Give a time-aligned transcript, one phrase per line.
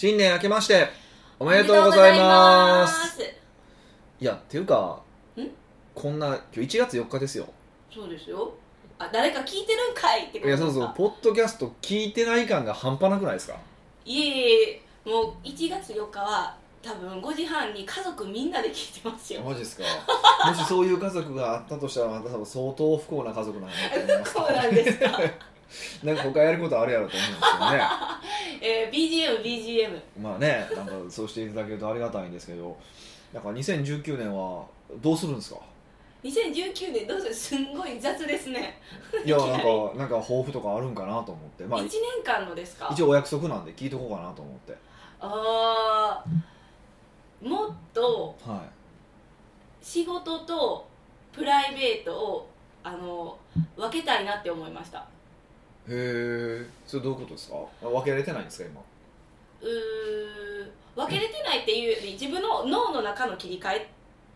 [0.00, 0.88] 新年明けまして
[1.40, 3.20] おめでとうございます。
[4.20, 5.00] いやっていうか
[5.36, 5.42] ん？
[5.92, 7.48] こんな今日1月4日ですよ。
[7.92, 8.54] そうですよ。
[8.96, 10.94] あ誰か聞いてるんかいっていやそうそう。
[10.96, 13.56] ポッドキャスト聞いてない感が半端なくないですか？
[14.04, 19.40] いえいえもう1月4日は多分5時半に家族みんなで聞いてますよ。
[19.40, 19.82] マジですか？
[20.48, 24.32] もしそういう家族があったとしたらまた多分相当不幸な家族なんやなと思います。
[24.38, 25.20] そうなんですか、
[26.02, 27.82] なんか他やることあるやろと思うんですけどね。
[28.60, 32.76] えー、BGM BGM まあねなんかそうしていただけるとありがたいんですけど。
[33.32, 34.64] だから2019年は
[35.02, 35.60] どうするんですか
[36.24, 37.34] ？2019年どうする？
[37.34, 38.80] すんごい雑ですね。
[39.24, 41.64] いやなんかなんか抱負とかあるんかなと思って。
[41.64, 41.92] まあ1年
[42.24, 42.88] 間のですか？
[42.90, 44.74] 一応お約束なんで聞いとこうかなと思って。
[45.20, 48.62] あーもっとは
[49.82, 50.86] 仕事と
[51.32, 52.48] プライベートを
[52.82, 53.36] あの
[53.76, 55.06] 分けたいなって思いました
[55.90, 57.56] えそれどういうことですか？
[57.82, 58.80] あ分けられてないんですか今？
[59.62, 63.86] うー分けれてないっていうより自分の脳の中の切り替えっ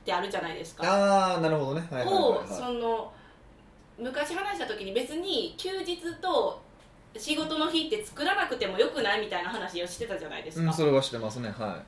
[0.05, 0.85] てあるじゃないですか。
[0.85, 1.87] ああなるほどね。
[1.91, 2.49] はいはいはい、をはい。
[2.49, 3.13] その
[3.99, 6.61] 昔話した時に別に休日と
[7.17, 11.51] 仕事の日って作らなくてもよくないみたいな話をしてたじゃないですか、うん、それは知ってますね。
[11.51, 11.83] は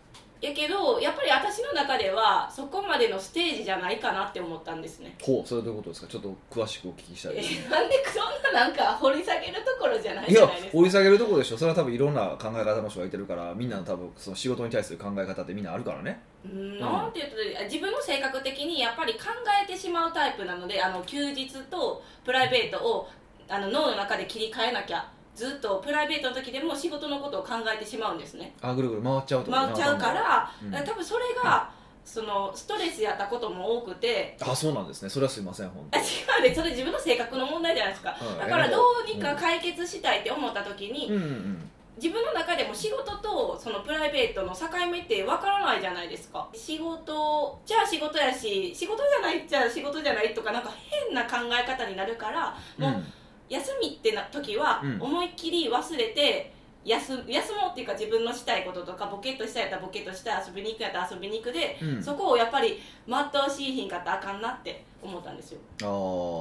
[0.45, 5.17] やけどやっぱり私の中ではそこまでのステージじゃないかなって思ったんですね。
[5.21, 6.07] いほうそれどういうことですか？
[6.09, 10.73] ちょっと詳しくお聞きしたいえですなんでそんななんか掘り下げるところじゃないいやじゃないですか。
[10.79, 11.59] 掘り下げるところでしょ。
[11.59, 16.21] それは多分いろんな考え方の人がいてるからみんなの多分その仕事に対する考え方ってみんなあるからね。
[16.45, 16.79] うん。
[16.79, 19.21] なんて言うと自分の性格的にやっぱり考
[19.65, 23.09] えてしまうタイプなのであの休日とプライベートを
[23.49, 28.55] あの脳の中で切り替えなきゃずっとプライベートの時でも仕事のことを考えてしまうんですね。
[28.61, 30.73] あぐるぐる回っちゃうと回っちゃうから、うん。
[30.73, 31.71] 多分それが、
[32.05, 34.37] そのストレスやったことも多くて。
[34.41, 35.09] あそうなんですね。
[35.09, 35.99] それはすいません本当。
[35.99, 36.05] あ違
[36.47, 36.55] うね。
[36.55, 46.49] それ自分の性格の問題じゃないですか、うんだからどうにか解決したいって思った時に、うんうん自分の中でも仕事とそのプライベートの境目ってわからないじゃないですか。
[46.53, 52.85] 仕事じゃあ仕事やし仕事じゃないじゃあ仕事じゃないとかなんか変な考え方になるからうん。
[52.85, 53.05] もう
[53.49, 55.01] 休みってな時はうん。
[55.01, 56.53] 思いっきり忘れて
[56.85, 62.03] 休休もうっていうか自分のしたいこととかボケっとしたいやったらボケっとして遊びに行くやったら遊びに行くで、うん。
[62.03, 65.59] そこをやっぱり全うしいひんかったらあかんなって思ったんですよ。
[65.83, 65.87] あ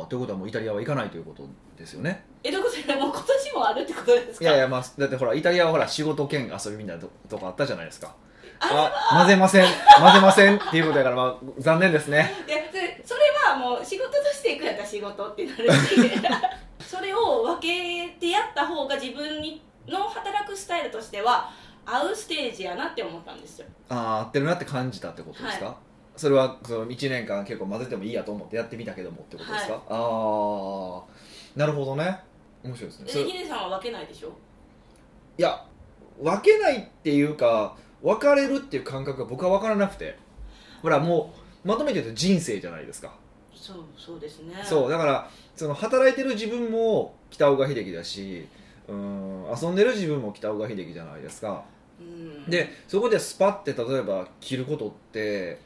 [0.05, 1.47] あということはもうイタリアは行かないということ
[1.77, 2.25] ですよね。
[2.43, 2.87] えどういうこと？
[2.87, 4.45] でもう今年もあるってことですか？
[4.45, 8.13] いやいやまあだってほらイタリアはほら仕事兼遊びみたいなととこあったじゃないですか。
[8.59, 9.65] あ混ぜません。
[9.99, 12.31] 混ぜませんっていうことやからまあ残念ですね。
[12.47, 15.95] ででそれはもう仕事としていくやったら仕事ってなるし
[16.93, 21.49] それを分けてやった方が自分にの働くスタイルとしては
[21.85, 23.65] 合うステージやなって思ったんですよ。
[23.89, 25.77] ああ合ってるなって感じたってことですか、は
[26.15, 32.19] それはその1年間結構混ぜてもいいやと思ってやってみたけどもってことですか、ああなるほどね。
[32.63, 33.05] 面白いですね。
[33.11, 34.29] でヒデさんは分けないでしょ？
[35.37, 35.65] いや
[36.21, 40.17] 分けないっていうか分かれるっていう感覚が僕は分からなくて。
[40.83, 41.33] ほらも
[41.65, 43.13] うまとめて言うと人生じゃないですか、
[43.55, 44.55] そうそうですね。
[44.63, 48.47] そうだからその働いてる自分も北岡秀樹だし
[48.87, 51.63] うん遊んでる自分も北岡秀樹じゃないですか。
[51.99, 52.49] うん。
[52.49, 55.59] でそこでスパって例えば着ることって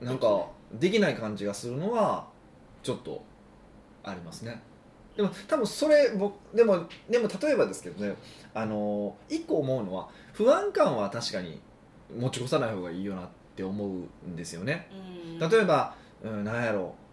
[0.00, 2.26] なんかできない感じがするのは
[2.82, 3.22] ちょっと
[4.04, 4.62] ありますね。
[5.16, 8.14] でも多分それ僕でもでも例えばですけどね
[8.54, 11.60] あの一個思うのは不安感は確かに
[12.16, 13.88] 持ち越さない方がいいよなって思う
[14.28, 14.88] んですよね。
[15.40, 15.50] うん。
[15.50, 17.07] 例えば、うん、なんやろう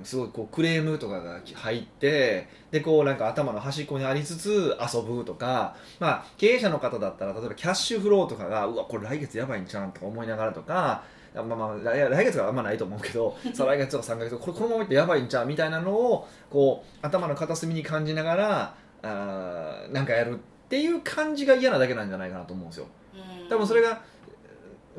[0.00, 11.04] んすごいこうクレームとかが入ってでこうなんか頭の端っこにありつつ遊ぶとか、まあ、経営者の方だったら例えばキャッシュフローとかがうわこれ来月やばいんちゃうんとか思いながらとか
[11.34, 20.36] あまあまあ来来月はあんまないと思うけど 再来月とか3ヶ月これこのままいってやばいんちゃうみたいなのをこう頭の片隅に感じながらあーなんかやるっ
[20.68, 22.86] ていう感じが嫌なだけなんじゃないかなと思うんですよ。
[23.14, 24.00] うん多分それが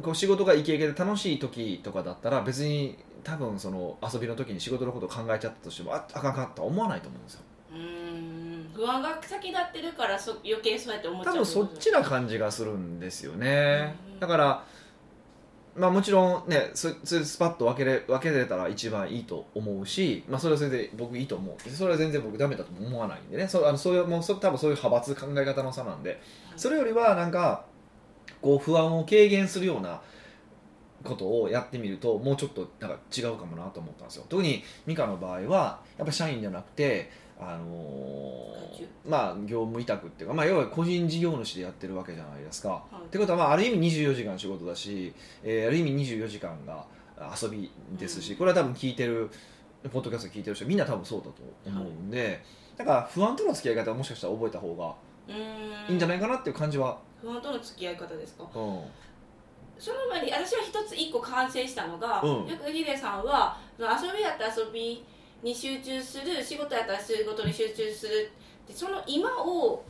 [0.01, 7.41] こう仕事がイケイケで楽しい時とかだったら別に多分その遊びの時に仕事のことを考えちゃったとしてもああかんあかんとは思わないと思うんですよ。
[7.73, 13.95] うん不安が先立ってるからそ余計そうやって思っちゃう多分そっちな感じがするんですよね。
[14.13, 14.63] うんだから
[15.75, 21.69] まあもちろんねそそスパッと分けれ分けれたら一番いいと思うし、まあ、それは全然僕いいと思う。
[21.69, 23.47] それは全然僕ダメだと思わないんでね。
[23.47, 26.21] そあのそういうもうそ多分そういう派閥考え方の差なんで。
[26.55, 27.65] それよりはなんか
[28.45, 29.99] こう不安を軽減するような
[31.03, 34.25] ことをやってみるともうちょっとなんか違うかもなと思ったんですよ。
[34.29, 37.09] 特に美香の場合はやっぱ社員じゃなくて
[37.39, 42.95] あのーまあ業務委託っていうか、まあ、要は個人事業主でやってるわけじゃないですか、い。
[43.05, 45.11] ってことは、まあ、ある意味24時間仕事だし、
[45.43, 46.85] えーある意味24時間が
[47.41, 48.37] 遊びですし、うん。
[48.37, 49.31] これは多分聞いてる
[49.91, 51.33] ポッドキャスト聞いてる人みんな多分そうだと
[51.65, 52.43] 思うんで、
[52.77, 54.95] だから不安との付き合い方はもしかしたら覚えた方が
[55.27, 55.89] うん。
[55.89, 58.43] いいんじゃないかなっていう感じは不安との付き合い方ですか？
[58.43, 58.49] うん。
[59.77, 62.47] その前に私は一つ一個完成したのが、うん。
[62.47, 65.03] よくヒデさんは遊びやったら遊び
[65.43, 68.31] に集中する仕事やったら仕事に集中する
[68.67, 69.83] でその今を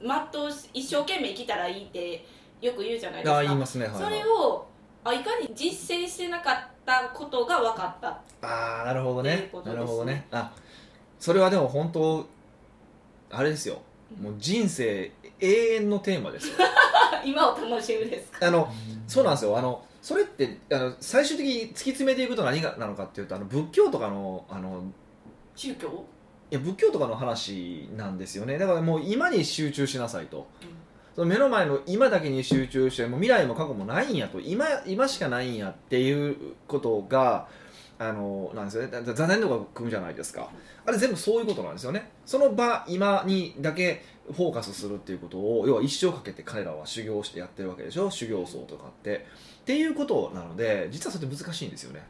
[0.00, 2.24] 全うし一生懸命生きたらいいって
[2.60, 3.38] よく言うじゃないですか。
[3.38, 3.86] あ言いますね。
[3.86, 4.66] はい、はい、それを
[5.02, 8.08] あいかに実践してなかったことが分かった。
[8.46, 9.50] ああなるほどね。
[9.52, 9.62] ね。
[9.64, 10.26] なるほどね。
[10.30, 10.52] あ
[11.18, 12.26] それはでも本当
[13.30, 13.80] あれですよ
[14.20, 16.54] もう人生永遠のテーマですよ。
[17.24, 18.46] 今を楽しむですか？
[18.46, 18.72] あの
[19.06, 19.56] そうなんですよ。
[19.56, 24.82] あのそれってあの最終的に突き詰めていくと何がなのかっていうとあの仏教とかのあの
[25.54, 26.04] 宗教、
[26.50, 28.56] いや仏教とかの話なんですよね。
[28.58, 30.46] だからもう今に集中しなさいと。
[31.14, 34.40] その目の前の今だけに集中してもう未来も過去もないんやと。
[34.40, 36.36] 今今しかないんやっていう
[36.68, 37.48] ことが
[38.02, 38.90] あのなんですよね。
[38.90, 40.48] だ座禅とか組むじゃないですか。
[40.86, 42.10] あれ全部そういうことなんですよね。
[42.24, 44.02] その場今にだけ
[44.32, 48.10] フォーカスするっていうことを要は一生かけて彼らは修行してやってるわけでしょ。
[48.10, 49.26] 修行僧とかって。
[49.60, 52.02] っていうことなので実はそれって難しいんですよね。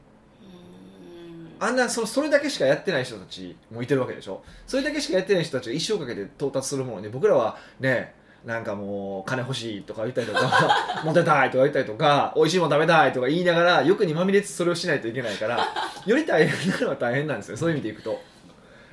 [1.59, 1.67] うん。
[1.67, 4.45] あんなそそれだけしかやってない人たちもいてるわけでしょ。
[4.69, 8.15] それだけしかやってない人たちが一生かけて到達するものに僕らはね
[8.45, 15.67] なんかもう金欲しいとか言ったりとか モテたいとか言ったりとか美味しいもの食べたいとか言いながら欲にまみれつつそれをしないといけないから
[16.07, 17.57] より大変なのは大変なんですよ。
[17.57, 18.21] そういう意味でいくと。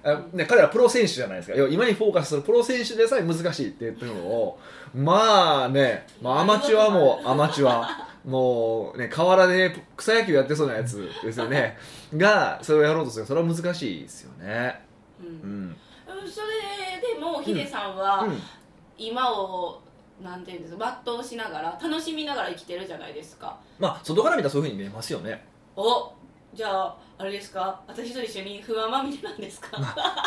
[0.03, 1.67] あね、彼らプロ選手じゃないですか。
[1.69, 4.59] 今にフォーカスするプロ選手でさえ難しいって言ってるのを
[4.93, 11.77] まあね、まあ、アマチュアもアマチュアもうね河原で草野球やってそうなやつですよね。
[12.15, 13.25] がそれをやろうとする。
[13.25, 14.81] それは難しいですよね。
[15.21, 15.27] うん。
[15.47, 18.41] うん、それでもヒデさんは、うん
[18.97, 19.81] 今を
[20.21, 23.57] なんていうんですか全うしながら楽しみながら生きてるじゃないですか。
[23.79, 25.45] まあ外から見たらそういうふうに見えますよね。
[25.75, 26.11] お
[26.53, 29.77] じゃああれですか私と一緒に不安まみれなんですか？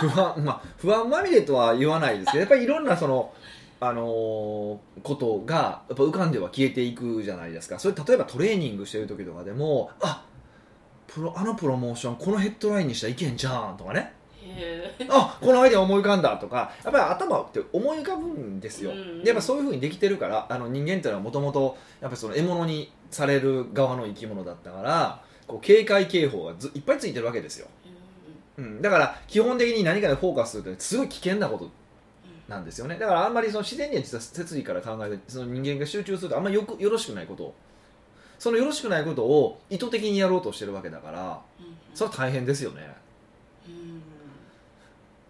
[0.01, 3.33] 不安まあ不安まみれとは言わないですけどやっぱりいろんなその
[3.81, 7.79] あのーことがやっぱ浮かんでは消えていくじゃないですか。
[7.79, 10.25] それ例えばトレーニングしてる時とかでもあ
[11.09, 14.13] プロあのプロモーションこのヘッドラインにしたらいけんじゃんとかね
[15.09, 27.69] あこのアイデア思い浮かんだとかやっぱり頭って思い浮かぶんですよ、うんでやっぱそういうふうにできてるからあの人間っていうのはもともとやっぱりその獲物にされる側の生き物だったからこう警戒警報がずいっぱいついてるわけですよ、
[28.57, 31.71] うん、だから基本的に何かでフォーカスするってすごい危険なこと
[32.49, 32.99] なんですよね。
[32.99, 37.45] だからあんまりその自然には実は設理から考えてその人間が集中するとあんまりよくよろしくないこと。
[37.45, 37.55] を
[38.41, 41.43] そのよろしくないことを意図的にやろうとしてるわけだから
[41.95, 42.83] それは大変ですよね。
[42.83, 43.10] うん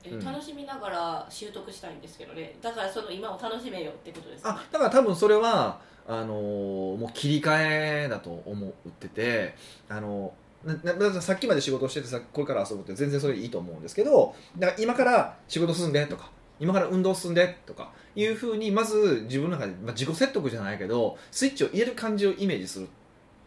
[0.05, 0.25] えうん。
[0.25, 2.57] 楽しみながら習得したいんですけどね。
[2.61, 4.51] だからその今を楽しめよってことですね。
[4.51, 9.55] あだから多分それはあのーもう切り替えだと思ってて
[9.89, 10.33] あの
[10.65, 22.89] ななさっきまで仕事しててさこれから遊ぶって全然それいいと思うんですけどだから今から仕事進んでとか今から運動進んでとかいうふうにまず自分の中で、まあ、自己説得じゃないけどスイッチを入れる感じをイメージする。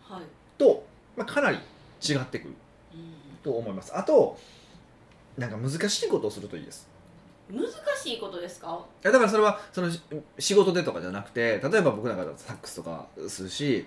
[0.01, 0.21] はい、
[0.57, 0.83] と、
[1.15, 1.57] まあ、かなり
[2.01, 2.53] 違ってくる
[2.93, 3.37] うん。
[3.43, 3.95] と思います。
[3.95, 4.37] あと
[5.37, 6.87] なんか難しいことをするといいです。
[7.51, 7.63] 難
[8.01, 8.79] しいことですか？
[9.03, 10.01] いやだからそれはそのし
[10.39, 13.85] 仕事でとかじゃなくて例えば僕なんかだとサックスとかするし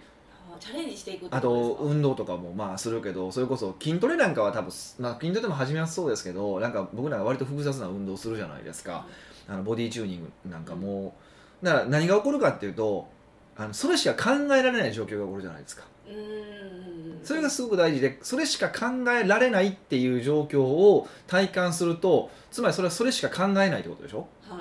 [0.54, 1.78] あチャレンジしていくってあことですか？
[1.78, 9.06] と運動とかもまあするけどそれこそ筋トレなんかは多分、まあ、筋トレでも始めやすそうですけどなんか僕なんか割と複雑な運動するじゃないですか。
[9.48, 11.14] あのボディチューニングなんかも。
[11.62, 13.08] だから何が起こるかっていうと
[13.56, 15.84] あのそれしか考えられない状況が起こるじゃないですか。
[16.06, 16.95] うーん
[17.26, 24.28] それがすごく大事でそれしか考えられないっていう状況を体感するとつまりそれはそれしか考えないってことでしょ？
[24.48, 24.60] は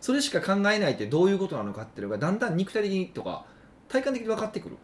[0.00, 3.44] それしか考えないってどういうことなのかっていうのがだんだん肉体的にとか
[3.88, 4.76] 体感的に分かってくる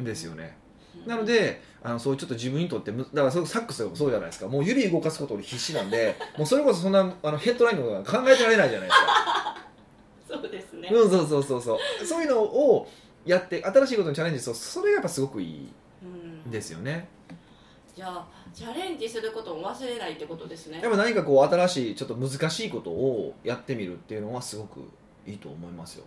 [0.00, 0.56] んですよね、
[1.02, 1.06] うん。
[1.06, 4.48] なのであのそういうちょっと自分にとってむだからサックスそうじゃないですか。
[4.48, 9.58] もう指動かすことに必死なんで もうそれこそそんなあのヘッドラインのことは考えてられないじゃないですか。
[10.40, 12.06] そうですね、うんそうそうそうそう。
[12.06, 12.88] そういうのを
[13.26, 15.68] やって新しいことにチャレンジするとそれがやっぱすごくいい
[16.50, 17.08] ですよね。
[17.94, 20.80] じゃあチャレンジすることを忘れないってことですね。
[20.82, 24.80] やっぱ何かこう新しいちょっと難しいことをやってみるっていうのはすごく
[25.26, 26.04] いいと思いますよ。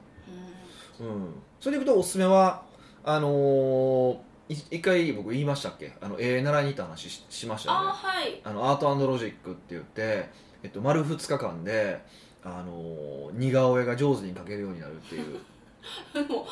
[0.99, 1.07] うん。
[1.07, 2.63] うん、それでいくとおすすめは
[3.03, 5.93] あのーい一回僕言いましたっけ？
[6.01, 7.87] あの絵習いに行った話ししましたよね。
[7.89, 8.41] あはい。
[8.43, 10.29] あのアートロジックって言って、
[10.63, 11.99] えっと、丸2日間で、
[12.43, 15.39] あのー似顔絵が上手に描けるようになるっていう
[16.29, 16.47] も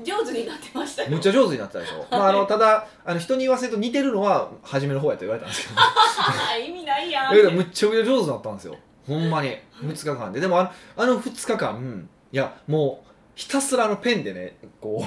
[0.00, 1.10] う上手になってましたよ。
[1.10, 5.80] むっちゃ上手になってたでしょ、 まあ、あのただあの人に言わせると似てるのは初めの方やと言われたんですけど。
[6.66, 7.30] 意味ないやん。
[7.30, 8.76] だけどむっちゃくちゃ上手になったんですよ。
[9.06, 9.56] ほんまに。
[9.82, 10.40] 2日間で。
[10.40, 15.04] でもあのあの2日間いやもうひたすらあのペンでねこ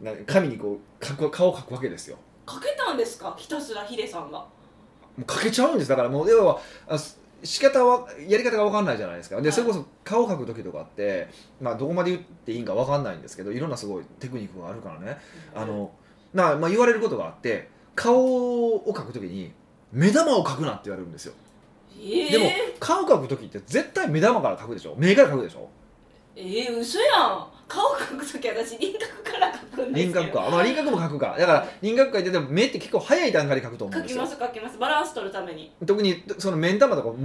[0.00, 2.18] うな紙にこう描く顔を描くわけですよ。
[2.44, 3.34] かけたんですか？
[3.38, 4.38] ひたすらヒデさんが。
[4.38, 4.48] も
[5.18, 5.88] う描けちゃうんです。
[5.90, 6.60] だからもう要は
[7.42, 9.36] 仕方はやり方が分かんないじゃないですか。
[9.36, 9.52] ではい。
[9.52, 11.28] それこそ顔描く時とかって、
[11.60, 15.18] まあ、どこまで言っていいんか分かんないんですけどいろんなすごいテクニックがあるからね。
[15.54, 15.90] あの
[16.32, 19.52] な、まあ、言われることがあって顔を描く時に
[19.92, 21.34] 目玉を描くなって言われるんですよ。
[21.94, 24.94] えー、でも顔描く時って絶対目玉から描くでしょ。
[24.96, 25.68] 目から描くでしょ。
[26.34, 30.12] えー、嘘やん顔描く時私輪郭から描くんですよ。
[30.12, 31.36] 輪郭か、まあ、輪郭も描くか。
[31.38, 34.22] だから輪郭描いてても目って結構早い段階で描くと思うん描きですよ。
[34.24, 34.78] ます描きます。
[34.78, 35.72] バランス取るために。
[35.86, 37.16] 特にその目ん玉とかも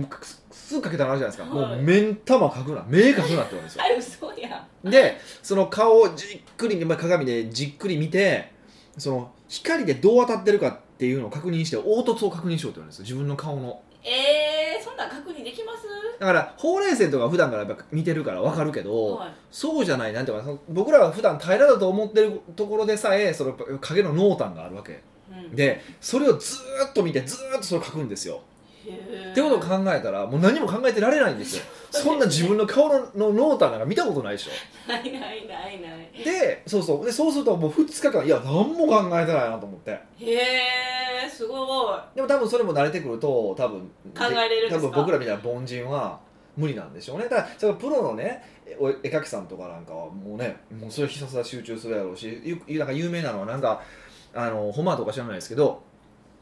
[0.52, 1.76] すぐ描けたのあるじゃないですか、はい。
[1.76, 2.86] もう目ん玉描くな。
[2.88, 3.84] 目描くなって言われるんですよ。
[3.84, 4.66] あれ嘘や。
[4.88, 8.52] んでその顔をじっくり、まあ、鏡でじっくり見て
[8.98, 13.04] その光でどう当たってるかっていうのを確認して凹凸を確認しようって言われるんですよ。
[13.04, 13.82] 自分の顔の。
[14.04, 15.84] えー、そんなん確認できます？
[16.20, 19.32] だからほうれい線とか普段からやっぱ見てるから分かるけど、はい。
[19.52, 25.02] そうじゃないなんていうかその僕らは普段平らだと思ってるところでさえその影の濃淡があるわけ。
[25.32, 25.56] うん。
[25.56, 28.42] でそれをずーっと見てずーっとそれを描くんですよ
[28.96, 31.64] ってことを考えたらもう何も考えてられないんですよ。
[31.92, 34.92] そんな自分の顔のの濃淡なんか見たことないでしょ。
[34.92, 35.88] ないないないな
[36.22, 36.24] い。
[36.24, 37.06] でそうそう。
[37.06, 39.92] でそうするともう2日間いや何も考えてないなと思って。
[39.92, 40.00] へ
[41.26, 41.98] えすごい。
[42.16, 43.82] でも多分それも慣れてくると多分
[44.18, 46.20] 考えれる多分僕らみたいな凡人は
[46.56, 47.26] 無理なんでしょうね。
[47.26, 48.44] だからそのプロのね
[48.80, 53.82] お絵描きさんとかなんかはもうねもうそれひたすら集中するやろうしゆなんか有名なのはなんか
[54.34, 55.82] あのホマーとか知らないですけど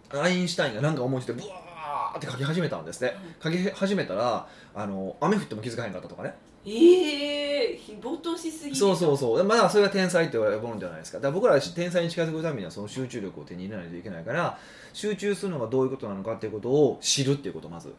[0.10, 3.16] アインシュタインがなんか思いついてブワーって描き始めたんですね。
[3.40, 6.34] 描き始めたらあの雨降っても気づかへんかったとかね。
[6.68, 9.44] ええー、没頭しすぎそうそううそう。
[9.44, 11.20] まあそれが天才って呼ばれるんじゃないですか。
[11.20, 14.58] だから僕らは天才に近づくためにはその集中力を手に入れないといけないから
[14.94, 17.94] 集中するのがどういうことなのかっていうことを知るっていうことまず。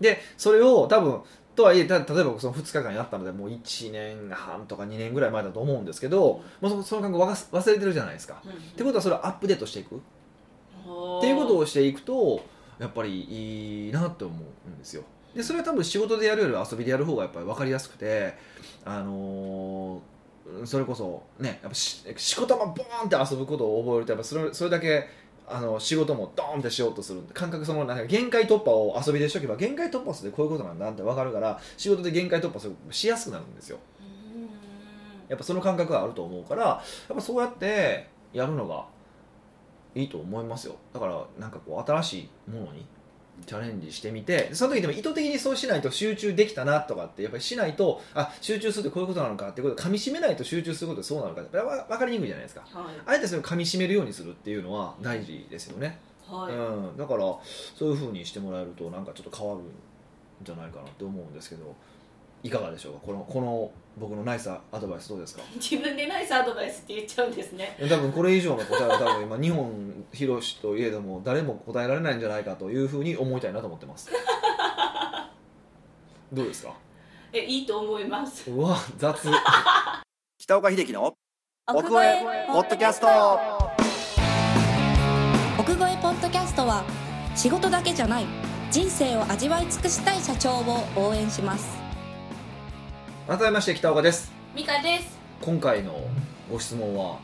[0.00, 1.20] でそれを多分
[1.54, 8.40] とはいえた例えばその2日間やったのでもう1年半とか2年ぐらい前だと思うんですけどもうそその感覚忘忘れてるじゃないですか。
[8.44, 8.50] うん。
[8.52, 9.96] ってことはそれをアップデートしていく。
[9.96, 12.44] っていうことをしていくと
[12.78, 15.02] やっぱりいいなと思うんですよ。
[15.34, 18.34] でそれは多分仕事でやるよりは遊びでやる方がやっぱり分かりやすくて
[18.84, 20.16] あのー
[20.64, 25.08] それこそねやっぱししこたまボーンって遊ぶことを覚えるとやっぱそれそれだけ
[25.48, 33.78] あの仕事もドーンってしようとする感覚そのなんか限界突破を遊びでしとけば限界突破するってこういうことなんだって分かるから仕事で限界突破するしやすくなるんですよ。
[34.00, 34.48] うん。
[35.28, 36.80] やっぱその感覚があると思うからや
[37.12, 38.86] っぱそうやってやるのが
[39.96, 40.76] いいと思いますよ。
[40.92, 42.86] だからなんかこう新しいものに
[43.46, 52.62] チャレンジしてみてその時でも意図的にそうしないと集中できたなとかってやっぱりしないとあ集中するってこういうことなのかっていうことを噛み締めないと集中することってそうなのかって分かりにくいじゃないですか。
[52.72, 52.94] はい。
[53.06, 59.64] あえてそれを噛み締めるようにするっていうのは大事ですよね、はい、うん、だからそういうふうにしてもらえるとなんかちょっと変わるん
[60.42, 61.74] じゃないかなって思うんですけど
[62.46, 63.00] いかがでしょうか？
[63.06, 65.42] このこの僕のナイスアドバイスどうですか？
[65.56, 67.76] 自分でナイスアドバイスって言っちゃうんですね。
[67.88, 74.10] 多分これ以上の答えは多分今 日本広しといえども誰も答えられないんじゃないかというふうに思いたいなと思ってます。
[76.32, 76.72] どうですか？
[77.32, 78.50] えいいと思います。
[78.50, 79.28] うわ雑。
[80.38, 81.14] 北岡秀樹の
[81.68, 83.08] 奥越えポッドキャスト。
[85.58, 86.84] 奥越えポッドキャストは
[87.34, 88.26] 仕事だけじゃない
[88.70, 91.66] 人生を味わい尽くしたい社長を応援します
[93.26, 94.32] 改めまして北岡です。
[94.54, 95.18] ミカです。
[95.42, 96.06] 今回の
[96.48, 97.18] ご質問は？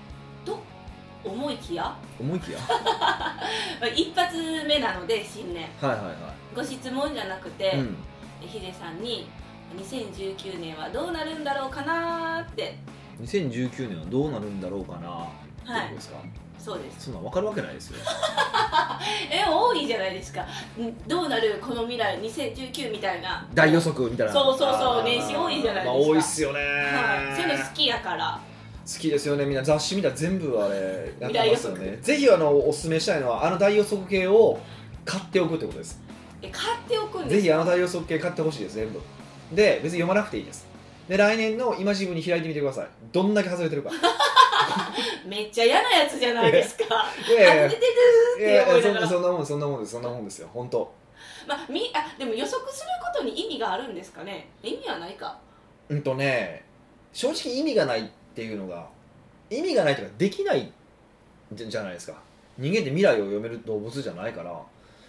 [0.45, 0.59] と
[1.25, 1.97] 思いきや？
[2.19, 2.59] 思いきや？
[3.81, 5.69] ま あ一発目なので新年。
[5.81, 7.97] はいはいはご質問じゃなくて、い、うん、
[8.41, 9.29] ヒデさんに
[9.77, 12.77] 2019年はどうなるんだろうかなーって。
[13.21, 16.17] 2019年はどうなるんだろうかなってことですか、
[16.63, 17.07] そうです。
[17.07, 17.99] そんなん分かるわけないですよ。
[19.33, 20.43] え多いじゃないですか。
[20.43, 20.47] ん
[21.09, 23.45] どうなるこの未来2019みたいな。
[23.53, 24.33] 大予測みたいな。
[24.33, 25.93] そうそうそう年始多いじゃないですか。
[25.93, 28.39] まあ、多いっすよね、はい、そういうの好きやから。
[28.87, 29.45] 好きですよね。
[29.45, 31.99] みんな雑誌見たら全部あれやってますよね。
[32.01, 34.59] ぜひあのおすすめしたいのはあの大予測系を
[35.05, 36.01] 買っておくってことです。
[36.41, 37.35] え買っておくんですか？
[37.37, 39.01] ぜひあの大予測系買ってほしいです全部。
[39.53, 40.67] で別に読まなくていいです。
[41.09, 42.87] で来年の今自分に開いてみてください。
[43.13, 43.91] どんだけ外れてるか
[45.27, 46.85] めっちゃ嫌なやつじゃないですか。
[47.29, 47.73] いやいやい
[48.41, 49.09] やいやいながら。
[49.09, 50.93] そんなそんなもんそんなもんですそんなもんですよ本当。
[51.47, 54.49] まあ、みあでも予測することに意味があるんですかね。
[54.63, 55.39] 意味はないか。
[55.89, 56.65] うんとね
[57.13, 58.89] 正直意味がないっていうのが
[59.51, 60.73] 意味がないというかできない
[61.53, 62.17] じゃないですか。
[62.59, 64.61] 人間って未来を読める動物じゃないから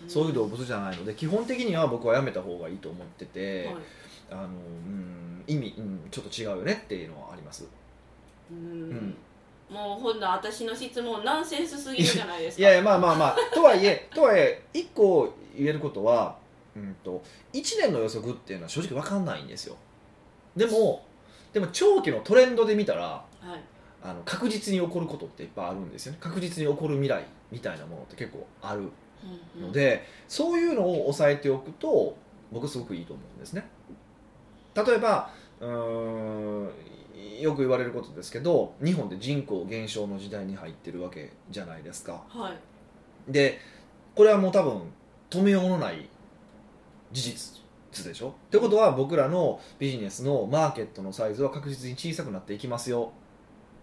[0.08, 3.75] そういう動物じゃないので基本的には僕はやめた方がいいと思ってて、はい。
[4.32, 7.67] あのうん意味、うん、ちょっと違うよねっていうのはあります。
[8.51, 8.89] うん。
[8.91, 9.15] ん
[9.73, 12.61] もうほんの私の質問ナンセンスすぎるじゃないですか。
[12.61, 13.37] いやいやまあまあまあ。
[13.53, 16.37] とはいえとはいえ一個言えることは、
[16.75, 19.75] うん、と1年の予測っていうのは正直分かんないんですよ。
[20.55, 21.03] でも
[21.51, 23.25] でも長期のトレンドで見たらは
[23.55, 23.59] い。
[24.05, 26.17] あの確実に起こることっていっぱいあるんですよね。
[26.21, 28.87] 確実に起こる未来みたいなものって結構あるうん
[29.61, 29.67] うん。
[29.67, 32.15] ので、そういうのを抑えておくと
[32.51, 33.65] 僕すごくいいと思うんですね。
[34.75, 36.22] 例えばうーん
[37.43, 42.23] よく言われることですけど日本で人口減少の時代に入ってるわけじゃないですか。
[42.29, 42.51] は
[43.29, 43.31] い。
[43.31, 43.59] で
[44.15, 44.81] これはもう多分
[45.29, 46.09] 止めようのない
[47.12, 48.29] 事実でしょ？
[48.29, 53.12] ってことは僕らのビジネスのマーケットのサイズは確実に小さくなっていきますよ。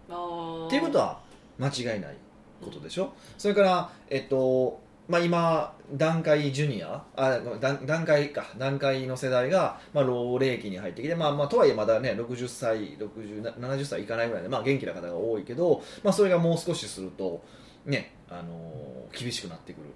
[0.09, 1.21] あっていうことは
[1.59, 2.17] 間違いない
[2.61, 3.13] ことでしょ？
[3.37, 17.43] それからえっとまあ今段階ジュニアあ段段階か段階の世代が、まあ、老齢期に入ってきて、まあ、まあとはいえまだね60歳60 70歳いかないぐらいで、まあ、元気な方が多いけど、まあ、それがもう少しすると
[17.85, 18.71] ねあの
[19.11, 19.87] 厳しくなってくる。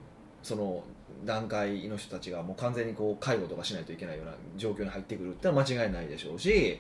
[0.44, 0.84] その
[1.24, 6.80] 段階の人たちがもう完全にこう介護とかしないといけないような状況に入ってくるってのは間違いないでしょうし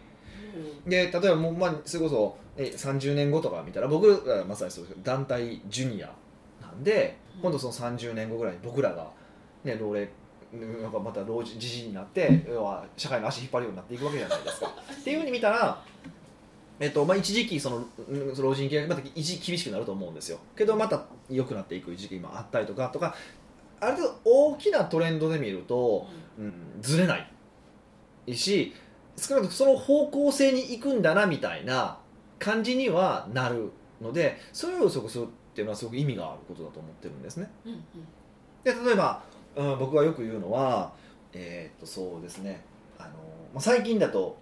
[0.86, 4.96] で例えばもう、まあ、それこそえ30年後とか見たら僕らはまさにそうです。
[4.96, 6.13] けど団体ジュニア
[6.75, 7.41] なんで、うん。
[7.41, 9.08] 今度その30年後ぐらいに僕らが、
[9.63, 10.08] ね、老齢
[10.53, 14.67] なんかまた老人じじいになって要は社会の足引っ張るようになっていくわけじゃないですか。
[14.67, 15.82] っていうふうに見たら
[16.77, 20.39] えっとまあ、一時期そのうん老人系がまた一時厳しくなると思うんですよ。
[20.58, 23.15] けどまた良くなっていく時期もあったりとかとか
[23.79, 27.17] ある程度大きなトレンドで見ると、うん、ずれな
[28.27, 28.74] いし
[29.17, 31.98] 少なくともその方向性に行くんだなみたいな
[32.39, 37.50] 感じにはなるのでそれを予測するっていうのはすごく意味があることだと思ってるんですね。
[37.66, 37.82] うんうん。
[38.62, 39.24] で例えば、
[39.56, 40.92] うん、僕がよく言うのは
[41.32, 42.62] えーっとそうですね。
[43.00, 43.12] あの、
[43.54, 44.38] まあ、最近だと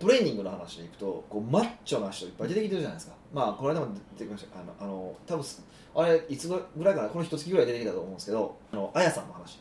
[0.00, 3.14] トレーニングの話でいくとこうマッチョな人いっぱい出てきてるじゃないですか。
[3.32, 3.86] まあこれでも
[4.18, 4.60] 出てきました。
[4.60, 5.44] あのあの多分
[5.94, 9.60] あれいつぐらいかなこの一月ぐらい出てきたと思うんですけどあのあやさんの話。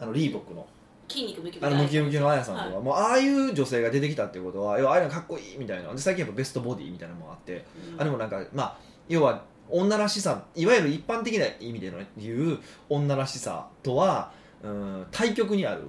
[0.00, 0.66] あのリーボックの。
[1.08, 2.82] 筋肉ムキムキあのムキムキのあやさんとか、はい。
[2.82, 5.92] もうああいう女性が出てきたっていうことは要はああいうのかっこいいみたいな。
[5.92, 7.64] で最近やっぱベストボディみたいなのもあって。
[7.92, 8.00] うん。
[8.00, 15.82] あれもなんかまあ要は女らしさいわゆる一般的な意味での言う女らしさとはうん対極にある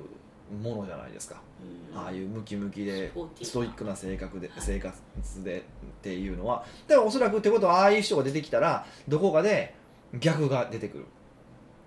[0.62, 1.42] ものじゃないですか、
[1.94, 2.00] うん。
[2.00, 3.12] ああいうムキムキで
[3.42, 4.98] ストイックな性格ではい生活
[5.44, 5.62] でっ
[6.01, 6.65] ていうのは。
[6.88, 9.74] だからおそらくってことはああいう人が出てきたらどこかで
[10.20, 11.06] 逆が出てくる。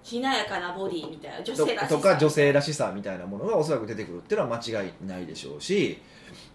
[0.03, 1.97] しなやかなボディみたいな女と性らしさ。
[1.97, 5.99] とか女性らしさみたいなものがおそらく出てくるっていうのは間違いないでしょうし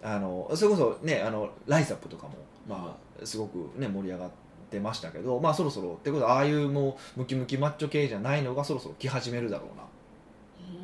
[0.02, 2.32] あのそれこそねあのライザップとかも、
[2.66, 4.41] まあ、すごく、ね、盛り上がって
[4.80, 9.84] ましたけど、まあ、そろそろってことはああいうもうムキムキマッチョ系じゃないのがそろそろ来始めるだろうな、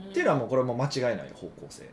[0.04, 0.10] うん。
[0.10, 1.88] っていうのはもうこれはもう間違いない方向性。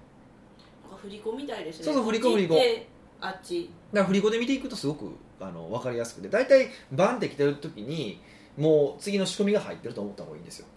[1.02, 1.86] 振り子みたいですね。
[1.86, 2.88] そうそう振り子こっち行って
[3.22, 3.70] あっち。
[3.94, 6.30] だから振り子で見ていくとすごくあの分かりやすくて。
[6.30, 8.20] 大体バンって来てる時に
[8.58, 10.68] もう次の仕込みが入ってると思った方がいいんですよ。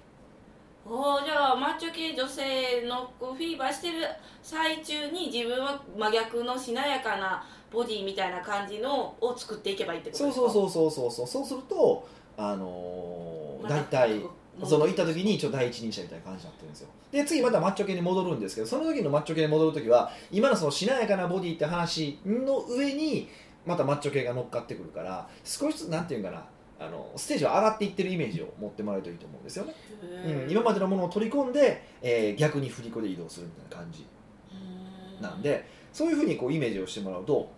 [0.91, 3.99] おーじゃあマッチョ系女性のこうフィーバーしてる
[4.43, 10.51] 最中に自分は真逆のしなやかなボディみたいな感じのを作っていけばいいってことそうですか？
[10.53, 14.23] そうそうそうそうそうするとあのーま大体
[14.65, 16.89] その行った時にちょっと第一人者みたいな感じになってるんですよ。
[17.13, 23.29] で次またマッチョ系に戻るんですけどその時のマッチョ系に戻る時は今のそのしなやかなボディって話の上に
[23.67, 26.45] またマッチョ系が乗っかってくるから少しずつなんていうかな
[26.81, 29.75] あのステージは上がっていってるイメージを持ってもらえるといいと思うんですよね、
[30.45, 34.07] うん、今までのものを取り込んで、えー逆に振り子で移動するみたいな感じ
[34.53, 37.51] うんなんでそういうふうにこうイメージをしてもらうと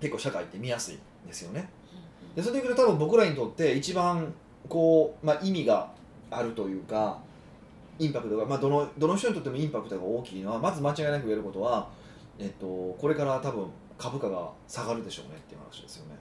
[0.00, 1.68] 結構社会って見やすいんですよね。
[2.36, 4.32] でそれでいくと多分僕らにとって一番
[4.68, 5.90] こう、まあ、意味が
[6.30, 7.18] あるというか
[7.98, 11.88] インパクトが、まあ、どのどの人にとってもインパクトが大きいのはまず間違いなく言えることは、
[12.38, 13.66] えっと、これから多分
[13.98, 16.16] 株価が下がるでしょうねっていう話ですよね。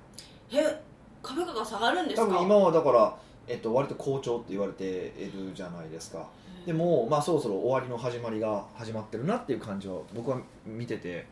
[0.52, 0.82] え
[1.22, 2.28] 株価が下がるんですか？
[2.28, 3.16] 多分今はだから、
[3.48, 4.86] えっと、割と好調って言われて
[5.20, 6.26] いるじゃないですか
[6.68, 11.26] でも、まあ、そろそろ終わりの始まりが始まってるなっていう感じは僕は見てて。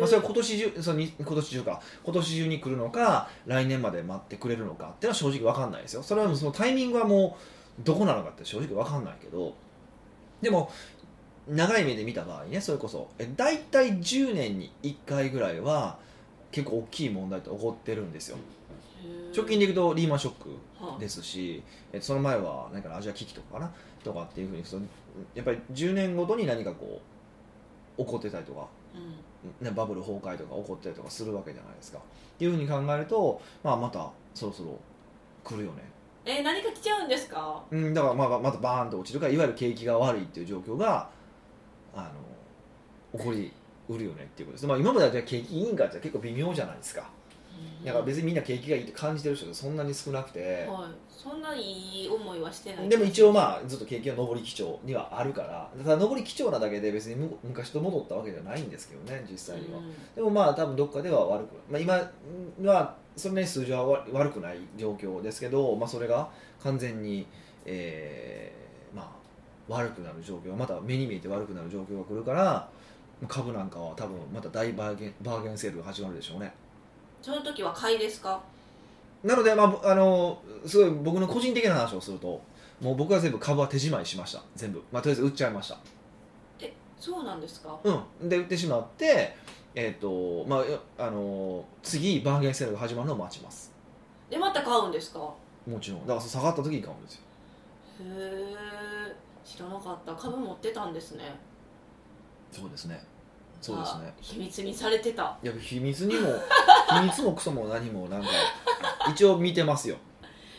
[0.00, 1.82] まあ、それは今年中そのに今年中か。
[2.02, 6.02] 今年中に来るのか来年まで待ってくれるのかっていうのは正直分かんないですよ。
[6.02, 7.36] それはそのタイミングはも
[7.78, 9.52] うどこなのかって正直分かんないけど。
[10.40, 10.70] でも
[11.48, 15.98] 長い目で見た場合ねそれこそえ大体10年に1回ぐらいは
[16.50, 18.38] 結構大きい問題って起こってるんですよ
[19.34, 20.50] 直近でいくとリーマンショック
[20.84, 23.70] はですし、えその前は何かなアジア危機とかかな
[24.02, 24.62] とかっていうふうに
[25.34, 27.00] やっぱり10年ごとに何かこ
[27.98, 29.64] う起こってたりとかうん。
[29.64, 31.98] ね、バブル崩壊とか起こったりとかするわけじゃないですか。
[31.98, 32.00] っ
[32.38, 34.78] ていうふうに考えると、まあ、またそろそろ
[35.44, 35.82] 来るよね、
[36.24, 37.62] え何か来ちゃうんですか？
[37.70, 41.08] うん、だからまあまたバーンと落ちるからいわゆる景気が悪いっていう状況が
[41.94, 42.10] あ
[43.12, 43.52] の起こり
[43.88, 47.08] うるよねっていうことです、まあ、今まではじゃあ景気いいんかって結構微妙じゃないですか
[47.84, 52.88] だから別にみんな景気がいいって感じてる人がそんなに少なくて、はい、そんないい思いはしてない。
[52.88, 55.70] でも一応まあずっと景気は上り基調にはあるから。
[55.84, 59.92] ただ上り基調なだけで別にむ昔と戻ったわけじゃないんですけどね実際には、うん。
[60.14, 61.94] でもまあ多分どっかでは悪く、まあ、今
[62.70, 66.28] はそんなに数字は悪悪くない状況ですけど、まあ、それが
[66.62, 67.26] 完全に、
[67.64, 72.68] えーまあ、悪くなる状況また目に見えて悪くなる状況が来るから
[73.26, 76.52] 株なんかは多分また大バーゲンバーゲンセールが始まるでしょうね
[77.22, 78.40] その時は買いですか？
[79.24, 82.40] なので、まあぼ、あのすごい僕の個人的な話をすると
[82.80, 84.42] もう僕は全部株は手仕まいしました。
[84.54, 85.78] 全部、まあ、とりあえず売っちゃいました。
[87.00, 87.78] そうなんですか？
[87.84, 88.28] うん。
[88.28, 89.36] で売ってしまって
[89.74, 90.64] えっ、とま
[90.98, 93.72] ああの次バーゲンセールが始まるのを待ちます。
[94.28, 95.18] でまた買うんですか？
[95.20, 95.36] も
[95.80, 96.00] ちろん。
[96.00, 97.20] だから下がった時に買うんですよ。
[98.00, 98.54] へ
[99.10, 100.12] え知らなかった。
[100.14, 101.36] 株持ってたんですね。
[102.50, 103.00] そうですね
[103.60, 104.04] そうですね。
[104.08, 105.36] あ秘密にされてた。
[105.42, 106.28] いや秘密にも
[107.00, 108.28] 秘密もクソも何もなんか
[109.10, 109.96] 一応見てますよ。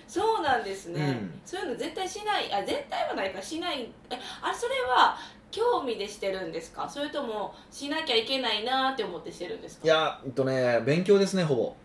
[0.08, 1.42] そうなんですね、うん。
[1.46, 3.90] そういうの絶対しないあ絶対はないかしない。
[4.10, 5.16] えあそれは
[5.52, 6.90] 興味でしてるんですか？
[6.90, 9.86] それともしなきゃいけないなって思ってしてるんですか？
[9.86, 11.76] いやえっとね勉強ですねほぼ。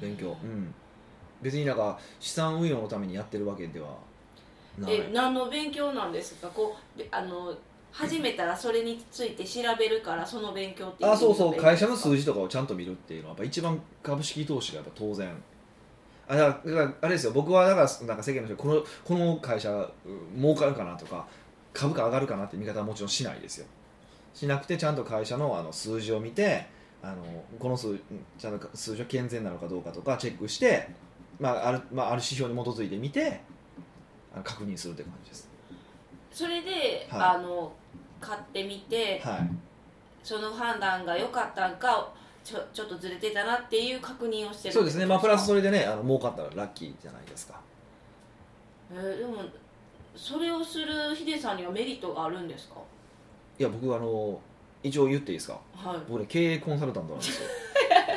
[0.00, 0.36] 勉強。
[0.42, 0.74] うん。
[1.40, 3.88] 別になんか資産運用のためにやってるわけでは
[4.78, 4.94] ない。
[4.94, 6.48] え何の勉強なんですか？
[6.48, 7.52] こうであの
[7.92, 11.54] 始めたらそれについて調べるからその勉強っていうあそうそう。
[11.54, 15.30] 会社の数字とかをちゃんと見るっていうのはやっぱ一番株式投資がやっぱ当然。
[16.26, 17.32] あだからあれですよ。
[17.32, 19.90] 僕はだからなんか世間の人このこの会社
[20.36, 21.26] 儲かるかなとか
[21.74, 23.66] 株価上がるかなって見方はもちろんしないですよ。
[24.32, 26.66] しなくてちゃんと会社のあの数字を見て
[27.02, 27.16] あの
[27.58, 27.98] この数
[28.38, 30.88] ちゃんと数字は健全なのかどうかとかチェックして、
[31.38, 33.40] まああるまあ、ある指標に基づいてみて
[34.32, 35.51] あの確認するって感じです。
[36.32, 37.20] それで、はい。
[37.20, 37.72] あの
[38.20, 39.50] 買ってみてはい。
[40.22, 42.12] その判断が良かったんか
[42.44, 45.06] ちょちょっとずれてたなっていう確認をしてるそうですね。
[45.06, 47.60] まあプラスそれ、れでねあの儲かったらラッキーじゃないですか。
[48.92, 49.36] えーでも
[50.14, 52.74] それをするヒデさんにはメリットがあるんですか？
[53.58, 54.38] いや僕あの
[54.82, 55.58] 一応言っていいですか？
[55.74, 55.98] はい。
[56.08, 57.48] 僕ね経営コンサルタントなんですよ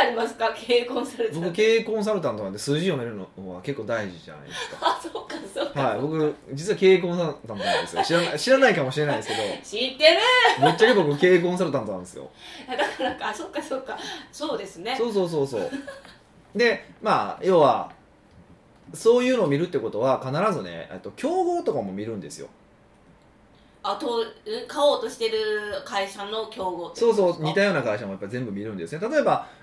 [0.00, 0.52] ありますか？
[0.54, 1.40] 経営コンサルタント。
[1.40, 4.76] 僕経営コンサルタントなんで数字読めるのは結構大事じゃないですか。
[4.88, 8.02] あそうかそうか、はい僕実は経営コンサルタントなんですよ。
[8.04, 10.18] 知らない知らないかもしれないですけ知ってる。
[10.60, 12.30] どぶっちゃけ僕経営コンサルタントなんですよ。
[12.68, 13.98] だからかあそっかそっか。
[14.30, 14.94] そうですね。
[14.96, 15.70] そうそうそうそう。
[16.54, 17.90] でまあ要は
[18.94, 22.48] そういうのを見るってことは必ずねえっと競合とかも見るんですよ。
[23.84, 25.38] あとうん買おうとしてる
[25.84, 29.08] 会社の競合そうそう似たような会社もやっぱり全部見るんですね。
[29.08, 29.61] 例えばうん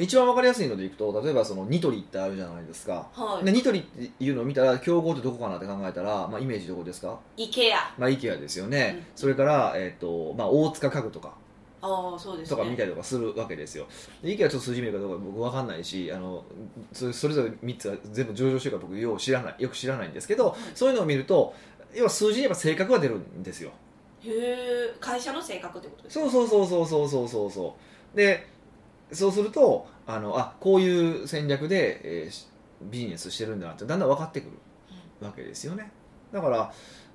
[0.00, 7.18] 一番わかりやすいのでいくと例えばそのニトリってあるじゃないですか、はい、でニトリっていうのを見たら競合ってどこかなって考えたら、まあ、イメージどこですか？
[7.36, 7.78] イケア。
[7.96, 11.32] まあイケアですよね、うん、それから、えーとまあ、大塚家具とか。
[11.80, 13.86] あそうです、ね、とか見たりとかするわけですよ。
[14.20, 16.44] で、ケアはちょっと数字見るかどうか僕分かんないし、あの
[16.92, 21.54] それぞれ3つは全部上場してるから僕よう知らないよく知らないんですけど、そういうのを見ると、
[21.94, 23.70] 要は数字に言えば性格が出るんですよ。
[24.24, 26.28] へえ、会社の性格ってことですか？
[26.28, 27.76] そうそうそうそうそうそうそ
[28.12, 28.16] う。
[28.16, 28.44] で
[29.12, 32.48] そうするとあのあこういう戦略で、えーし
[32.80, 34.50] ビジネスしてるんだなってだんだん分かってくる
[35.20, 35.90] わけですよね。
[36.32, 36.72] だから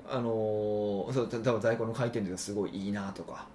[0.09, 3.47] あのーそうた多分在庫の回転率がすごいいいなとか。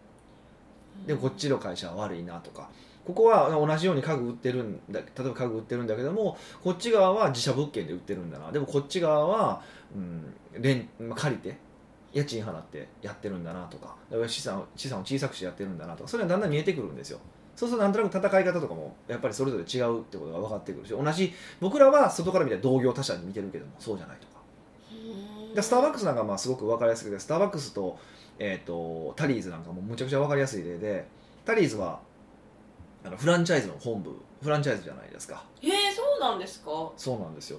[1.06, 2.68] でもこっちの会社は悪いなとか。
[3.04, 8.52] ここは同じように家具売ってるんだ例えば家具売ってるんだけどもこっち側は自社物件で売ってるんだな。
[8.52, 9.62] でもこっち側は、
[9.94, 11.56] うん、レンまあ借りて
[12.12, 13.96] 家賃払ってやってるんだなとか。
[14.26, 16.08] 資産を資産を小さくしてやってるんだなとか。
[16.08, 17.18] それはだんだん見えてくるんですよ
[17.58, 24.34] そうするとなんとなく戦い方とかもやっぱりそれぞれ違うってことが分かってくるし同じ僕らは外から見て同業他社に見てるけどもそうじゃないとか。
[24.92, 27.98] うんでスターバックスなんかはまあすごく分かりやすくてスターバックスと,、
[28.38, 31.04] えー、とタリーズなんかもむちゃくちゃ分かりやすい例で
[31.44, 31.98] タリーズは
[33.04, 35.42] あのフランチャイズの本部フランチャイズじゃないですか。
[35.62, 36.70] へえそうなんですか？
[36.96, 37.58] そうなんですよ。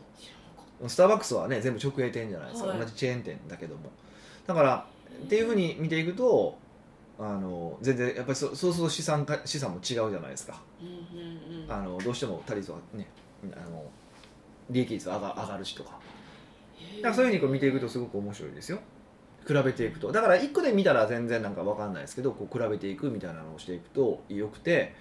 [0.88, 2.80] スターバックスはね全部直営店じゃないですか、はい。
[2.80, 3.90] 同じチェーン店だけども。
[4.48, 4.86] だから
[5.26, 6.58] っていうふうに見ていくと
[7.22, 10.54] あの全然やっぱりそそうすると資産か資産も違うじゃないですか。
[10.54, 11.24] たうんう
[11.62, 11.72] んうん。
[11.72, 13.08] あのどうしてもタリーズはね
[13.54, 13.86] あの
[14.70, 15.92] 利益率上が上がるしとか。
[16.98, 18.80] だからそういうふうにこう見ていくとすごく面白いですよ。
[19.46, 20.12] 比べていくと。
[20.12, 24.96] だから1個で見たら全然なんか分かんないですけどこう比べていくみたいなのをしていくとよくて。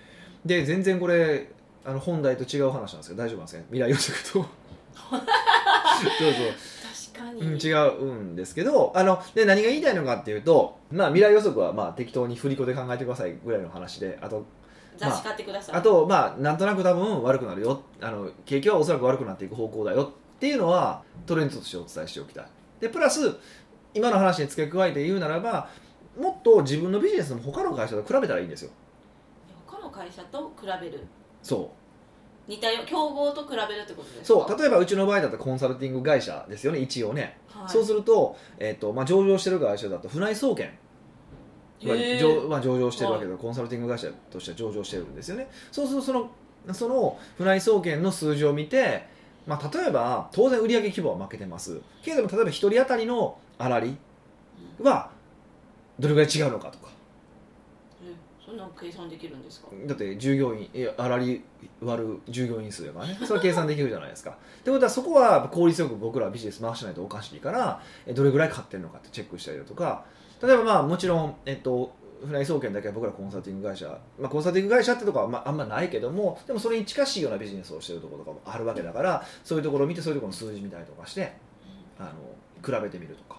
[0.44, 1.50] で全然これ
[1.84, 3.66] あの本題と違う話なんですけど大丈夫なんですかね？
[3.70, 4.48] 未来予測と。
[5.08, 6.77] そうそう
[7.22, 14.44] うん、違うんですけどあので何が言いたいのかっていうと、まあ、未来予測はまあ適当に振り子で考えてくださいぐらいの話であと
[14.96, 22.46] 雑誌買ってください、あとまあなんとなく多分悪くなるよあの景気はおそらく悪くなっていく方向だよっていうのはトレンドとしてお伝えしておきたい。
[22.80, 23.36] でプラス
[23.94, 25.68] 今の話に付け加えて言うならば
[26.18, 28.70] もっと自分のビジネスも他の会社と比べたらいいんですよ。
[29.66, 31.06] 他の会社と比べる。
[31.42, 31.72] そ
[32.48, 34.46] 似たよ競合と比べるってことでうすか？
[34.48, 40.70] そう例えばうちの場合だとコンサルティング会社ですよね一応ね、はい、そうすると,、えっとまあ、上場してる会社だと船井総研。
[41.84, 45.48] まあ上まあ、上場してるわけで、コンサルティング会社としては上場してるんですよね。
[45.70, 46.30] そうするとその
[46.72, 49.06] その船井総研の数字を見て
[49.46, 51.80] まあ、例えば当然売上規模は負けてます。
[52.02, 53.96] けれども例えば1人当たりの粗利
[54.82, 55.10] は
[55.98, 56.88] どれぐらい違うのかとか。
[56.88, 56.97] え
[58.48, 59.68] そんな計算できるんですか？
[59.86, 61.44] だって従業員いや粗利
[61.82, 63.18] 割る従業員数だからね。
[63.22, 64.30] それは計算できるじゃないですか。
[64.30, 64.34] っ
[64.64, 67.82] てことはそこは効率よく僕らビジネス回してないとおかしいから
[68.14, 70.06] どれぐらい買ってるのかってチェックしたりだとか。
[70.40, 71.92] 例えばまあもちろん、えっと、
[72.24, 81.32] 船井総研だけは僕らコンサルティング会社、まあ、コンサルティング会社ってとこはまああんまないけどもでもそれに近しいようなビジネスをしてるところとかもあるわけだからそういうところを見てそういうところの数字見たりとかして
[81.98, 82.10] あの
[82.64, 83.37] 比べてみるとか、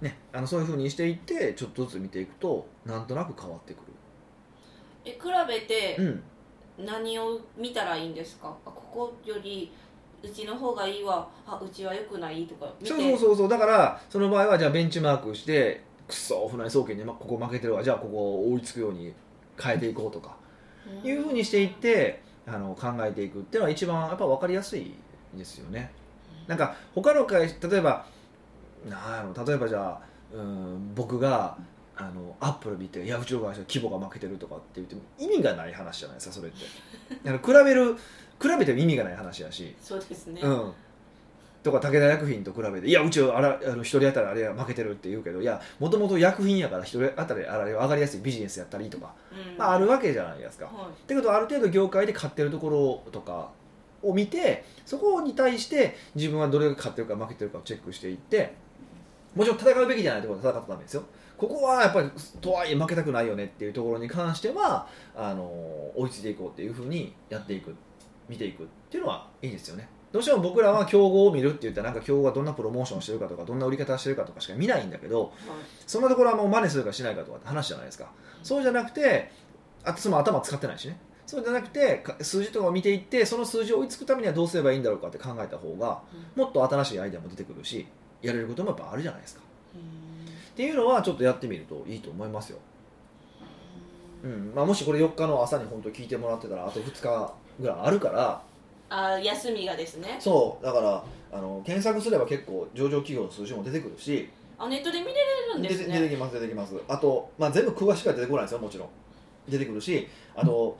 [0.00, 3.78] ね、あのそういうふうにしていってちょっとずつ見ていくとなんとなく変わってく
[5.04, 6.22] え比べてる。
[6.78, 6.84] うん。
[6.84, 8.54] 何を見たらいいんですか？
[8.66, 9.72] あここより
[10.22, 11.26] うちの方がいいわ。
[11.46, 12.92] あうちは良くないとか見て。
[12.92, 13.48] そうそうそうそう。
[13.48, 17.82] だからその場合はじゃあベンチマークしてくっそ船井総研にまここ負けてるわ。
[17.82, 19.14] じゃあここを追いつくように
[19.58, 20.36] 変えていこうとか。
[21.02, 21.08] うん。
[21.08, 24.92] いうふうにしていってあの考えていくっていうのは一番やっぱ分かりやすい
[25.34, 25.92] ですよね。
[26.46, 28.04] なんか他の会社例えば
[28.88, 30.00] なんやろ例えばじゃあ
[30.34, 31.56] うん僕が
[31.96, 36.58] あのアップル見ていやうちの会社規模が負けてるとかって言っても意味がない話じゃないですかそれって。
[37.24, 39.74] だから比べる比べても意味がない話やし。
[39.80, 40.72] そうですね、うん、
[41.62, 49.56] とか武田薬品と比べていやうちはあらあの1人当たりあれは負けてるって言うけどいやもともと薬品やから1人当たりあれは上がりやすいビジネスやったりとか、うん。
[49.56, 50.66] まあ、あるわけじゃないですか。
[50.66, 50.74] はい。
[50.90, 53.50] ってことはある程度業界で買ってるところとか
[54.02, 58.54] を見てそこに対して自分はどれが買ってるか負けてるかをチェックしていって
[59.36, 61.04] もちろん戦うべきじゃないところで戦ったらダメですよ。
[61.36, 65.44] ここはやっぱりとはいえ負けたくないよねっていうところに関してはあの
[65.94, 67.74] 追いついていこうっていうふうにやっていく
[68.28, 69.88] 見ていくっていうのはいいですよね。
[70.12, 75.32] どうしても僕らは競合を見るって言ったらなんか競合がどんなプロモーションしてるかとかどんな売り方してるかとかしか見ないんだけど
[75.86, 78.10] そんなところはもう真似するかしないかとかって話じゃないですか。
[78.42, 79.30] そうじゃなくて
[79.84, 80.98] あとその頭使ってないしね。
[81.26, 86.00] そうじゃなくて数字とかを見ていってその数字を追いつくためにはどうすればいいんだろうかって考えた方が
[86.36, 87.86] もっと新しいアイデアも出てくるし
[88.22, 89.42] やれることもやっぱあるじゃないですか。
[89.74, 89.80] うん。
[89.80, 92.58] っていうのはちょっとやってみるといいと思いますよ、
[94.24, 94.52] うん。
[94.54, 98.42] まあ、もしこれ4日の朝に本当聞いてもらってたらあと2日ぐらいあるから。
[98.88, 100.16] あ休みがですね。
[100.20, 100.64] そう。
[100.64, 104.28] だからあの検索すれば結構上場企業の数字も出てくるし。
[104.58, 105.12] あネットで見れ
[105.52, 105.86] るんですね。
[105.86, 106.74] 出て出てきます出てきます。
[106.88, 108.88] あと、まあ、全部詳しくは出てこないですよもちろん。
[109.48, 110.08] 出てくるし。
[110.34, 110.78] あと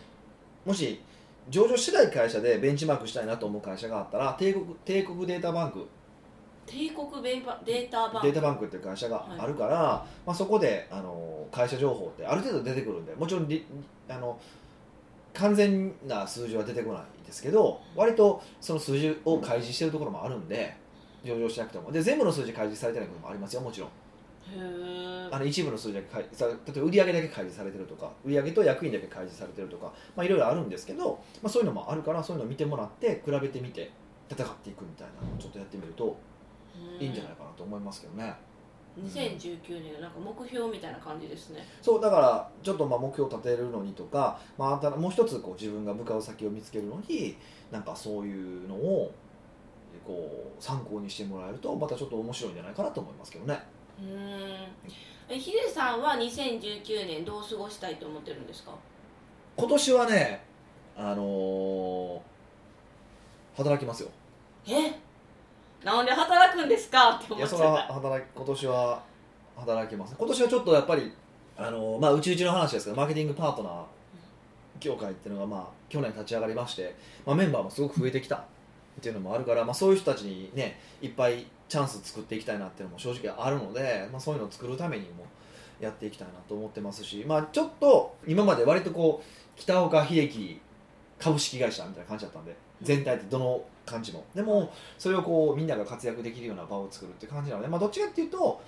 [0.65, 1.01] もし
[1.49, 5.87] 上場してない会社でベンチマークしたいなと思う会社があったら帝国帝国データバンク
[6.67, 8.27] 帝国データバンク。
[8.27, 13.65] データバンクっていう会社があるから、まあ、そこであの会社情報ってある程度出てくるんでもちろんり
[14.09, 14.39] あの
[15.33, 20.77] 完全な数字は出てこないですけど割とその数字を開示してるところもあるんで
[21.25, 21.93] 上場しなくても。
[21.93, 23.91] で全部の数字開示されてないこともありますよもちろん。
[25.31, 33.91] あの一部の数字だけ例えば売上だけ開示されてるとか売上と役員だけ開示されてるとか、まあ、いろいろあるんですけど、まあ、そういうのもあるからそういうのを見てもらって比べてみて
[34.31, 36.17] 戦っていくみたいなのをちょっとやってみると
[37.01, 38.35] いいんじゃないかなと思いますけどね。
[38.99, 41.67] 2019年のなんか目標みたいな感じですね。
[41.83, 47.37] そうだからちょっとまあ目標を立てるのにとか、まあ、あたもう一つこう自分が向かう先を見つけるのに
[47.71, 49.13] なんかそういうのを
[50.07, 53.61] こう参考にしてもらえるとまたちょっと面白いんじゃないかなと思いますけどね。
[55.29, 58.73] ヒデさんは2019年どう過ごしたいと思ってるんですか？
[59.57, 60.43] 今年はね
[60.97, 62.21] あのー
[63.57, 64.11] 働きますよ。
[64.69, 64.93] え？
[65.87, 67.13] なんで働くんですか？
[67.13, 67.65] って思っちゃった。
[67.65, 69.03] は働き今年は
[69.57, 70.17] 働きます。
[70.19, 71.13] 今年はちょっとやっぱり
[71.57, 73.85] あのまあうちうちの話ですけどマーケティングパートナー
[74.81, 78.37] 協会っていうのがまあ去年立ち上がりまして、まあ、メンバーもすごく増えてきた。
[78.37, 85.27] っていうのもあるから、まあ、そういう人たちにねいっぱいチャンス作っていきたいなっていうのも正直あるので、まあ、そういうのを作るためにも
[85.79, 90.59] やっていきたいなと思ってますし、まあ、ちょっと今まで割とこう北岡秀樹
[91.19, 94.25] 株式会社みたいな感じだったんで全体でどの感じも。
[94.35, 98.61] でもそれをこうみんなが活躍できるような場を作るって感じなので、まあ、どっちかっていうと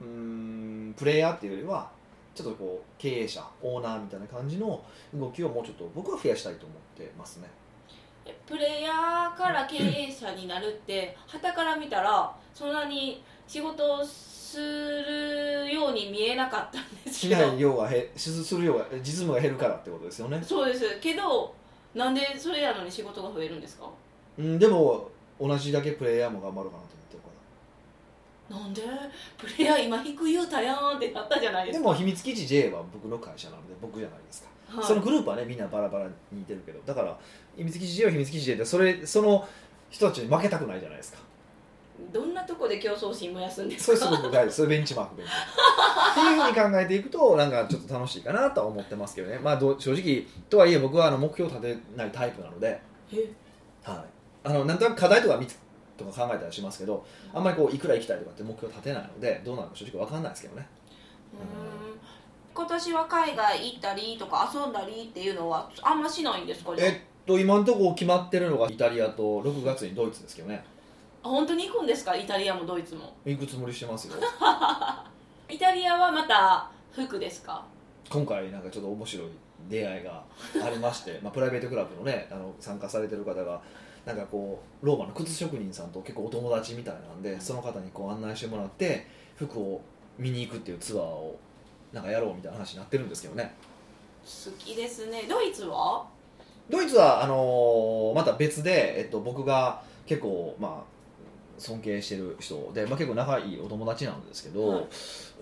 [0.00, 1.88] うーんプレイヤーっていうよりは
[2.34, 7.48] ちょっとこう経営者オーナーみたいな感じの動きをもうちょっと僕は増やしたいと思ってますね。
[8.26, 17.46] えプレイヤーから経営者になるって旗から見たらそんなに仕事をするように見えなかったんですしけど。
[17.46, 20.98] ない量がへしする量が実務が減るからってことですよね、そうです。
[21.00, 21.54] けど
[21.96, 23.88] なんでそれやのに仕事が増えるんですか？
[24.38, 27.22] うん、でも同じだけプレイヤーも頑張ろうかなと思ってる
[28.58, 28.82] かなんで？
[29.38, 34.48] プレイヤー今引く言うたやんってなったじゃないですでも秘密基地 J は僕の会社なので僕じゃないですか。
[34.76, 34.84] はい。
[34.84, 36.80] そのグループはねみんなバラバラに似てるけど。
[36.84, 37.18] だから
[37.56, 39.48] 秘密基地 J は秘密基地 J でそれその
[39.88, 41.18] 人たちに負けたくないじゃないですか
[42.12, 43.98] どんなとこで競争心燃やすんですか？
[43.98, 45.44] それすごく大事ベンチマークベンチマー
[46.06, 49.38] クっていうふうに考えていくとなんかちょっと楽しいかなとは思ってますけどね。
[49.38, 52.80] まあどう正直とはいえ僕はあの目標を立てないタイプなので、
[53.12, 53.30] え？
[53.82, 54.04] は
[54.44, 55.58] あのなんとなく課題とか見つ
[55.96, 60.66] とか考えたりしますけどあんまりこういくら行きたいとかって目標立てないのでどうなのか正直わかんないですけどね。
[61.32, 61.98] うん。
[62.54, 66.74] 今年は海外行ったりとか遊んだりっていうのはあんましないんですか？
[66.76, 66.94] じゃあえっ
[67.26, 70.64] と今のところ決まってるのがイタリアと6月にドイツですけどね。
[70.64, 70.75] あ
[71.26, 72.14] 本当に行くんですか？
[72.16, 73.12] イタリアもドイツも。
[73.24, 74.14] 行くつもりしてますよ。
[75.48, 77.64] イタリアはまた服ですか？
[78.10, 79.28] 今回なんかちょっと面白い
[79.68, 80.22] 出会いが
[80.64, 83.60] ありまして、 まあ、プライベートクラブのねあの参加されてる方が
[84.04, 89.80] なんかこうローマの靴職人さんと結構お友達みたいなんでその方にこう案内してもらって服を
[90.18, 91.36] 見に行くっていうツアーを
[91.92, 93.54] なんかやろうみたいな話になってるんですけどね。
[94.24, 95.24] 好きですね。
[95.28, 96.06] ドイツは？
[96.68, 100.95] ドイツはあのーまた別で、えっと、僕が結構まあ
[101.58, 104.86] 尊敬してる人で、まあ、結構仲いいお友達なんですけど、はい。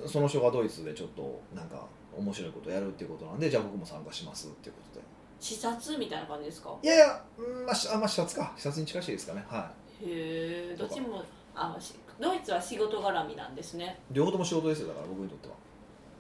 [0.07, 5.05] その人がドイツでちょっとなんか面白いことやるっていうことなんでじゃあ僕も参加しますっていうことで。
[5.40, 6.74] 視察みたいな感じですか？
[6.83, 8.53] いやいや、うんまあ、しあまあ視察か。
[8.57, 9.44] 視察に近しいですかね。
[9.48, 11.22] はへえどっちも
[11.55, 13.98] あしドイツは仕事絡みなんですね。
[14.11, 15.55] い両方とも仕事ですよだから僕にとっては。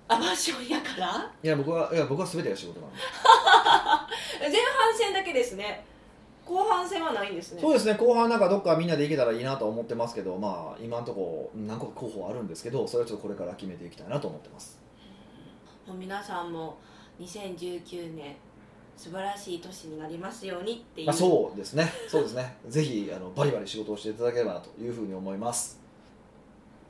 [0.06, 1.32] あマンションやから？
[1.42, 2.96] いや僕はいや僕は全てが仕事なんで。
[4.40, 5.84] 前半戦だけですね
[6.46, 7.60] 後半戦はないんですね。
[7.60, 14.78] そうですね後半なんかどっかみんなで行けたらいいなとは思ってますけどまあ今のところ何個か候補あるんですけどそれはちょっとこれから決めていきたいなと思ってます。
[15.98, 16.78] 皆さんも
[17.20, 18.36] 2019年
[18.96, 21.90] 素晴らしい年になりますようにっていう、まあ、そうですね。
[22.08, 22.56] そうですね。
[22.68, 25.80] ぜひあのバリバリ仕事をしていただければなというふうに思います。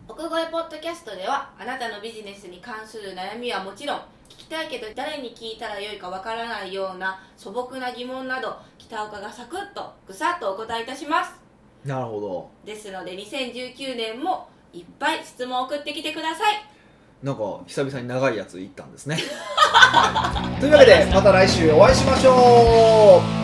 [0.06, 4.02] 奥越ポッドキャストではあなたのビジネスに関する悩みはもちろん聞
[4.44, 11.32] きたいけど誰に聞いたらよいかわからないような素朴な疑問など北岡がサクッとぐさっとお答えいたします。
[11.84, 12.50] なるほど。
[12.64, 16.56] ですので2019年もいっぱい質問を送ってきてください。
[17.22, 19.18] なんか久々に長いやつ行ったんですね。
[20.60, 23.43] というわけでまた来週お会いしましょう